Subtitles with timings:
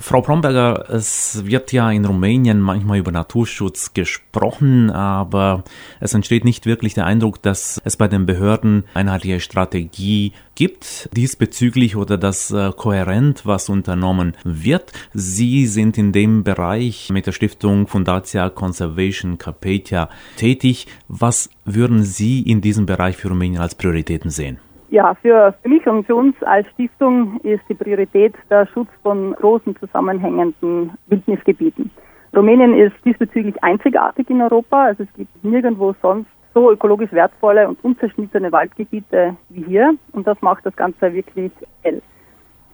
[0.00, 5.64] Frau Bromberger, es wird ja in Rumänien manchmal über Naturschutz gesprochen, aber
[5.98, 11.96] es entsteht nicht wirklich der Eindruck, dass es bei den Behörden einheitliche Strategie gibt diesbezüglich
[11.96, 14.92] oder dass äh, kohärent was unternommen wird.
[15.14, 20.86] Sie sind in dem Bereich mit der Stiftung Fundatia Conservation Carpathia tätig.
[21.08, 24.58] Was würden Sie in diesem Bereich für Rumänien als Prioritäten sehen?
[24.90, 29.32] Ja, für, für mich und für uns als Stiftung ist die Priorität der Schutz von
[29.34, 31.90] großen zusammenhängenden Wildnisgebieten.
[32.34, 34.84] Rumänien ist diesbezüglich einzigartig in Europa.
[34.84, 39.94] Also es gibt nirgendwo sonst so ökologisch wertvolle und unzerschnittene Waldgebiete wie hier.
[40.12, 41.52] Und das macht das Ganze wirklich
[41.82, 42.00] hell.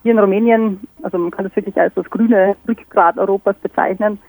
[0.03, 4.19] Hier in Rumänien, also man kann das wirklich als das grüne Rückgrat Europas bezeichnen,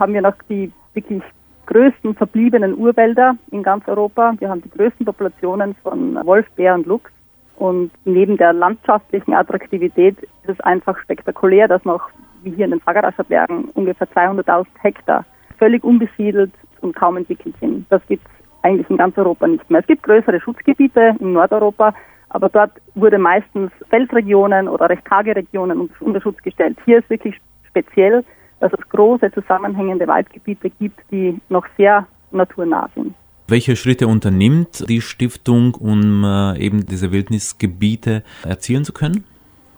[0.00, 1.22] haben wir noch die wirklich
[1.66, 4.34] größten verbliebenen Urwälder in ganz Europa.
[4.38, 7.10] Wir haben die größten Populationen von Wolf, Bär und Luchs.
[7.56, 12.08] Und neben der landschaftlichen Attraktivität ist es einfach spektakulär, dass noch,
[12.42, 15.24] wie hier in den Fagerascher Bergen, ungefähr 200.000 Hektar
[15.58, 17.86] völlig unbesiedelt und kaum entwickelt sind.
[17.90, 19.80] Das gibt es eigentlich in ganz Europa nicht mehr.
[19.80, 21.94] Es gibt größere Schutzgebiete in Nordeuropa,
[22.28, 26.76] aber dort wurde meistens Felsregionen oder recht karge Regionen unter Schutz gestellt.
[26.84, 28.24] Hier ist wirklich speziell,
[28.60, 33.14] dass es große zusammenhängende Waldgebiete gibt, die noch sehr naturnah sind.
[33.48, 39.24] Welche Schritte unternimmt die Stiftung, um äh, eben diese Wildnisgebiete erzielen zu können?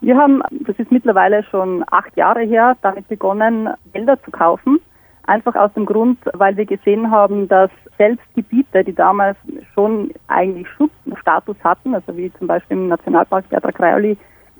[0.01, 4.79] Wir haben, das ist mittlerweile schon acht Jahre her, damit begonnen, Wälder zu kaufen.
[5.25, 9.37] Einfach aus dem Grund, weil wir gesehen haben, dass selbst Gebiete, die damals
[9.75, 14.17] schon eigentlich Schutzstatus hatten, also wie zum Beispiel im Nationalpark Bertra Krajoli,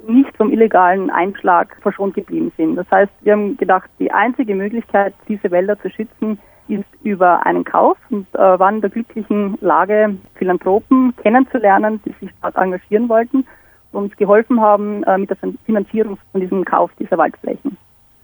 [0.07, 2.77] nicht vom illegalen Einschlag verschont geblieben sind.
[2.77, 7.65] Das heißt, wir haben gedacht, die einzige Möglichkeit, diese Wälder zu schützen, ist über einen
[7.65, 13.47] Kauf und äh, waren in der glücklichen Lage, Philanthropen kennenzulernen, die sich dort engagieren wollten
[13.93, 17.77] und uns geholfen haben äh, mit der Finanzierung von diesem Kauf dieser Waldflächen.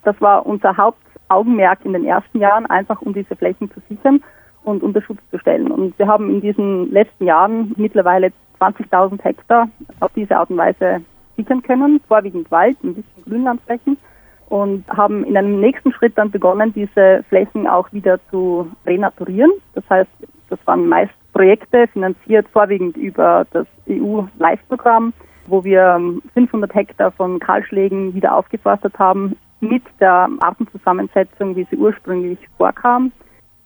[0.05, 4.23] Das war unser Hauptaugenmerk in den ersten Jahren, einfach um diese Flächen zu sichern
[4.63, 5.71] und unter Schutz zu stellen.
[5.71, 9.69] Und wir haben in diesen letzten Jahren mittlerweile 20.000 Hektar
[10.01, 11.03] auf diese Art und Weise
[11.37, 13.97] sichern können, vorwiegend Wald, ein bisschen Grünlandflächen
[14.55, 19.51] und haben in einem nächsten Schritt dann begonnen, diese Flächen auch wieder zu renaturieren.
[19.75, 20.11] Das heißt,
[20.49, 25.13] das waren meist Projekte finanziert vorwiegend über das EU-Live-Programm,
[25.49, 26.01] wo wir
[26.35, 33.11] 500 Hektar von Kahlschlägen wieder aufgeforstet haben mit der Artenzusammensetzung, wie sie ursprünglich vorkam.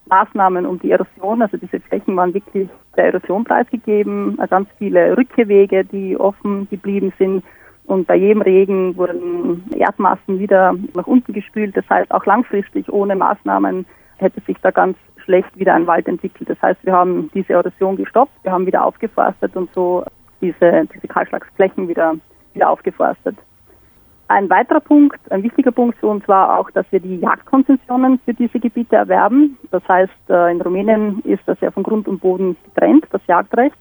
[0.07, 2.67] Maßnahmen um die Erosion, also diese Flächen waren wirklich
[2.97, 7.45] der Erosion preisgegeben, ganz viele Rückkehwege, die offen geblieben sind
[7.89, 11.75] und bei jedem Regen wurden Erdmassen wieder nach unten gespült.
[11.75, 13.87] Das heißt, auch langfristig ohne Maßnahmen
[14.19, 16.51] hätte sich da ganz schlecht wieder ein Wald entwickelt.
[16.51, 20.05] Das heißt, wir haben diese Erosion gestoppt, wir haben wieder aufgeforstet und so
[20.43, 22.15] diese, diese Kahlschlagsflächen wieder,
[22.53, 23.37] wieder aufgeforstet.
[24.29, 28.35] Ein weiterer Punkt, ein wichtiger Punkt für uns war auch, dass wir die Jagdkonzessionen für
[28.35, 29.57] diese Gebiete erwerben.
[29.71, 33.77] Das heißt, äh, in Rumänien ist das ja von Grund und Boden getrennt, das Jagdrecht.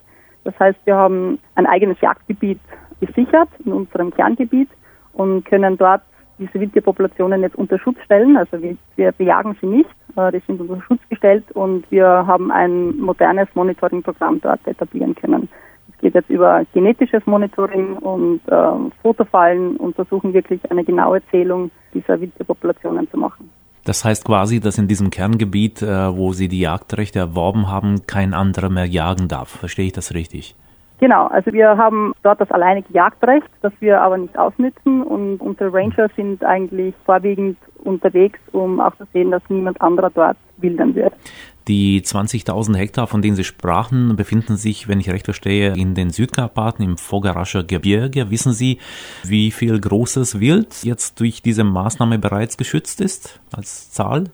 [0.46, 2.62] Das heißt, wir haben ein eigenes Jagdgebiet
[3.00, 4.70] gesichert in unserem Kerngebiet
[5.14, 6.02] und können dort
[6.40, 8.38] diese Wildtierpopulationen jetzt unter Schutz stellen.
[8.38, 12.52] Also wir, wir bejagen sie nicht, äh, die sind unter Schutz gestellt und wir haben
[12.52, 15.50] ein modernes Monitoringprogramm dort etablieren können.
[15.92, 21.72] Es geht jetzt über genetisches Monitoring und äh, Fotofallen und versuchen wirklich eine genaue Zählung
[21.94, 23.50] dieser Wildtierpopulationen zu machen.
[23.84, 28.34] Das heißt quasi, dass in diesem Kerngebiet, äh, wo Sie die Jagdrechte erworben haben, kein
[28.34, 29.50] anderer mehr jagen darf.
[29.50, 30.56] Verstehe ich das richtig?
[31.00, 35.72] Genau, also wir haben dort das alleinige Jagdrecht, das wir aber nicht ausnützen und unsere
[35.72, 41.14] Ranger sind eigentlich vorwiegend unterwegs, um auch zu sehen, dass niemand anderer dort wildern wird.
[41.68, 46.12] Die 20.000 Hektar, von denen Sie sprachen, befinden sich, wenn ich recht verstehe, in den
[46.12, 48.32] Südkarpaten im Vogerascher Gebirge.
[48.32, 48.80] Wissen Sie,
[49.24, 54.32] wie viel großes Wild jetzt durch diese Maßnahme bereits geschützt ist als Zahl?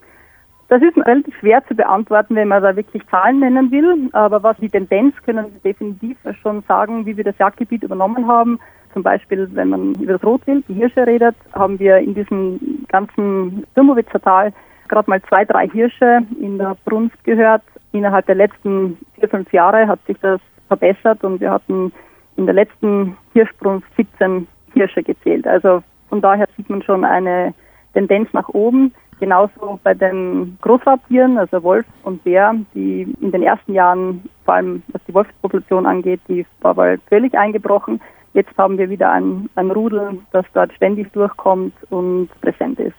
[0.74, 4.10] Das ist relativ schwer zu beantworten, wenn man da wirklich Zahlen nennen will.
[4.14, 8.60] Aber was die Tendenz können wir definitiv schon sagen, wie wir das Jagdgebiet übernommen haben.
[8.92, 13.68] Zum Beispiel, wenn man über das Rotwild, die Hirsche redet, haben wir in diesem ganzen
[13.76, 14.52] Dürmowitzer Tal
[14.88, 17.62] gerade mal zwei, drei Hirsche in der Brunst gehört.
[17.92, 21.94] Innerhalb der letzten vier, fünf Jahre hat sich das verbessert und wir hatten
[22.36, 25.46] in der letzten Hirschbrunst 17 Hirsche gezählt.
[25.46, 27.54] Also von daher sieht man schon eine
[27.94, 28.92] Tendenz nach oben.
[29.20, 34.84] Genauso bei den Großraubtieren, also Wolf und Bär, die in den ersten Jahren, vor allem
[34.88, 38.02] was die Wolfspopulation angeht, die war bald völlig eingebrochen.
[38.34, 42.96] Jetzt haben wir wieder ein, ein Rudel, das dort ständig durchkommt und präsent ist.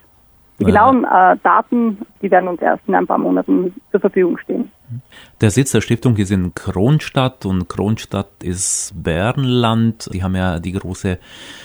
[0.61, 4.71] Die genauen äh, Daten, die werden uns erst in ein paar Monaten zur Verfügung stehen.
[5.41, 10.09] Der Sitz der Stiftung ist in Kronstadt und Kronstadt ist Bärenland.
[10.13, 11.19] Die haben ja die große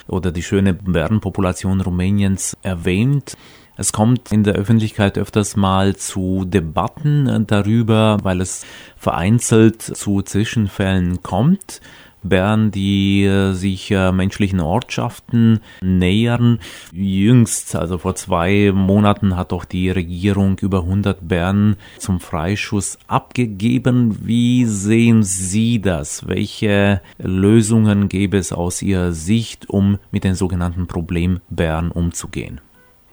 [0.08, 3.38] oder die schöne Bärenpopulation Rumäniens erwähnt.
[3.80, 8.66] Es kommt in der Öffentlichkeit öfters mal zu Debatten darüber, weil es
[8.98, 11.80] vereinzelt zu Zwischenfällen kommt.
[12.22, 16.60] Bären, die äh, sich äh, menschlichen Ortschaften nähern.
[16.92, 24.28] Jüngst, also vor zwei Monaten, hat doch die Regierung über 100 Bären zum Freischuss abgegeben.
[24.28, 26.28] Wie sehen Sie das?
[26.28, 32.60] Welche Lösungen gäbe es aus Ihrer Sicht, um mit den sogenannten Problembären umzugehen?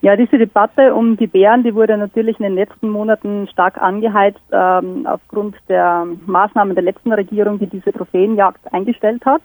[0.07, 4.39] Ja, diese Debatte um die Bären, die wurde natürlich in den letzten Monaten stark angeheizt
[4.53, 9.43] ähm, aufgrund der Maßnahmen der letzten Regierung, die diese Trophäenjagd eingestellt hat.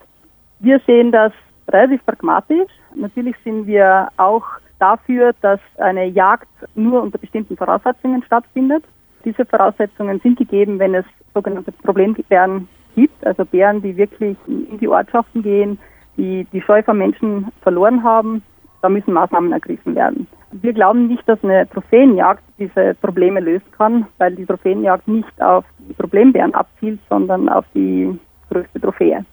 [0.60, 1.34] Wir sehen das
[1.68, 2.70] relativ pragmatisch.
[2.94, 4.44] Natürlich sind wir auch
[4.78, 8.84] dafür, dass eine Jagd nur unter bestimmten Voraussetzungen stattfindet.
[9.26, 14.88] Diese Voraussetzungen sind gegeben, wenn es sogenannte Problembären gibt, also Bären, die wirklich in die
[14.88, 15.80] Ortschaften gehen,
[16.18, 18.44] die die Scheu vor Menschen verloren haben.
[18.82, 20.28] Da müssen Maßnahmen ergriffen werden.
[20.52, 25.64] Wir glauben nicht, dass eine Trophäenjagd diese Probleme lösen kann, weil die Trophäenjagd nicht auf
[25.80, 28.18] die Problembären abzielt, sondern auf die
[28.50, 29.26] größte Trophäe.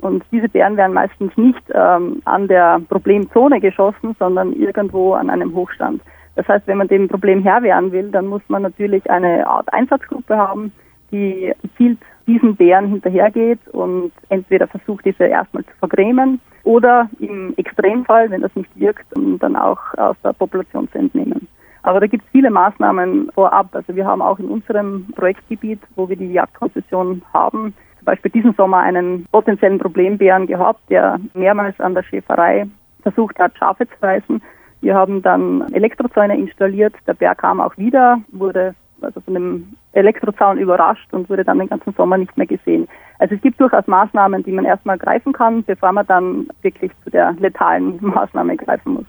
[0.00, 5.54] Und diese Bären werden meistens nicht ähm, an der Problemzone geschossen, sondern irgendwo an einem
[5.54, 6.02] Hochstand.
[6.36, 9.72] Das heißt, wenn man dem Problem Herr werden will, dann muss man natürlich eine Art
[9.72, 10.72] Einsatzgruppe haben,
[11.10, 18.30] die gezielt diesen Bären hinterhergeht und entweder versucht, diese erstmal zu vergrämen oder im Extremfall,
[18.30, 21.46] wenn das nicht wirkt, dann auch aus der Population zu entnehmen.
[21.82, 23.68] Aber da gibt es viele Maßnahmen vorab.
[23.72, 28.54] Also wir haben auch in unserem Projektgebiet, wo wir die Jagdkonzession haben, zum Beispiel diesen
[28.54, 32.66] Sommer einen potenziellen Problembären gehabt, der mehrmals an der Schäferei
[33.02, 34.42] versucht hat, Schafe zu reißen.
[34.80, 36.94] Wir haben dann Elektrozäune installiert.
[37.06, 38.74] Der Bär kam auch wieder, wurde
[39.04, 42.88] also von dem Elektrozaun überrascht und wurde dann den ganzen Sommer nicht mehr gesehen.
[43.18, 47.10] Also es gibt durchaus Maßnahmen, die man erstmal greifen kann, bevor man dann wirklich zu
[47.10, 49.06] der letalen Maßnahme greifen muss.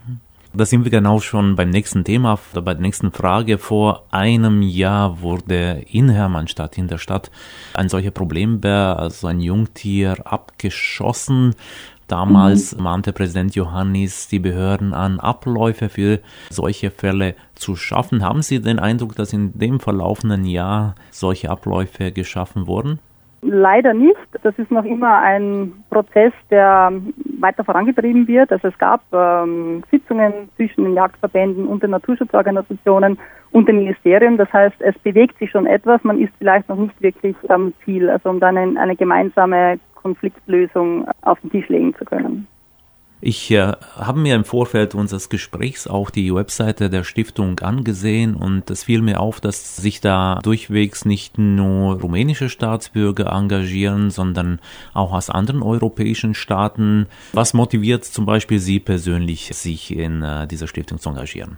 [0.57, 3.57] Da sind wir genau schon beim nächsten Thema, bei der nächsten Frage.
[3.57, 7.29] Vor einem Jahr wurde in Hermannstadt, in der Stadt,
[7.73, 11.55] ein solcher Problembär, also ein Jungtier, abgeschossen.
[12.07, 12.83] Damals mhm.
[12.83, 16.19] mahnte Präsident Johannis die Behörden an, Abläufe für
[16.49, 18.23] solche Fälle zu schaffen.
[18.23, 22.99] Haben Sie den Eindruck, dass in dem verlaufenden Jahr solche Abläufe geschaffen wurden?
[23.41, 24.15] Leider nicht.
[24.41, 26.91] Das ist noch immer ein Prozess, der
[27.39, 28.51] weiter vorangetrieben wird.
[28.51, 33.19] Also es gab ähm, Sitzungen zwischen den Jagdverbänden und den Naturschutzorganisationen
[33.51, 34.37] und dem Ministerium.
[34.37, 36.03] Das heißt, es bewegt sich schon etwas.
[36.03, 41.07] Man ist vielleicht noch nicht wirklich am Ziel, also um dann eine, eine gemeinsame Konfliktlösung
[41.23, 42.45] auf den Tisch legen zu können.
[43.21, 48.69] Ich äh, habe mir im Vorfeld unseres Gesprächs auch die Webseite der Stiftung angesehen und
[48.69, 54.59] es fiel mir auf, dass sich da durchwegs nicht nur rumänische Staatsbürger engagieren, sondern
[54.93, 57.07] auch aus anderen europäischen Staaten.
[57.33, 61.57] Was motiviert zum Beispiel Sie persönlich, sich in äh, dieser Stiftung zu engagieren?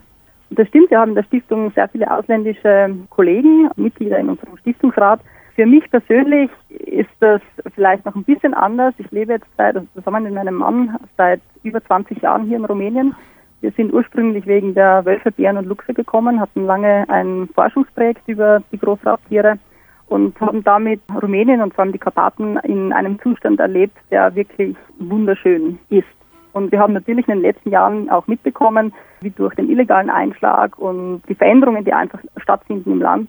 [0.50, 5.20] Das stimmt, wir haben in der Stiftung sehr viele ausländische Kollegen, Mitglieder in unserem Stiftungsrat.
[5.58, 7.40] Für mich persönlich ist das
[7.74, 8.94] vielleicht noch ein bisschen anders.
[8.98, 12.64] Ich lebe jetzt seit, also zusammen mit meinem Mann seit über 20 Jahren hier in
[12.64, 13.16] Rumänien.
[13.60, 18.62] Wir sind ursprünglich wegen der Wölfe, Bären und Luchse gekommen, hatten lange ein Forschungsprojekt über
[18.70, 19.58] die Großraubtiere
[20.06, 24.76] und haben damit Rumänien und vor allem die Karpaten in einem Zustand erlebt, der wirklich
[25.00, 26.06] wunderschön ist.
[26.52, 30.78] Und wir haben natürlich in den letzten Jahren auch mitbekommen, wie durch den illegalen Einschlag
[30.78, 33.28] und die Veränderungen, die einfach stattfinden im Land,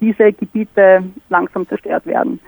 [0.00, 2.40] diese Gebiete langsam zerstört werden.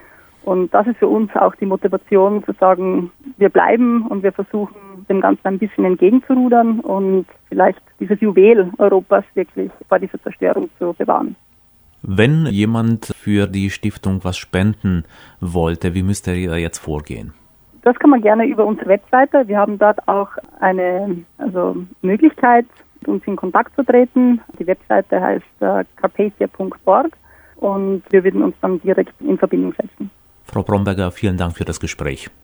[0.45, 4.75] Und das ist für uns auch die Motivation zu sagen, wir bleiben und wir versuchen
[5.09, 10.95] dem Ganzen ein bisschen entgegenzurudern und vielleicht dieses Juwel Europas wirklich vor dieser Zerstörung zu
[10.95, 11.37] bewahren.
[12.03, 15.05] Wenn jemand für die Stiftung was spenden
[15.41, 17.35] wollte, wie müsste er jetzt vorgehen?
[17.83, 19.49] Das kann man gerne über unsere Webseite.
[19.49, 22.67] Wir haben dort auch eine also Möglichkeit,
[23.01, 24.41] mit uns in Kontakt zu treten.
[24.59, 27.17] Die Webseite heißt äh, carpathia.org
[27.59, 30.11] und wir würden uns dann direkt in Verbindung setzen.
[30.45, 32.31] Frau Bromberger, vielen Dank für das Gespräch.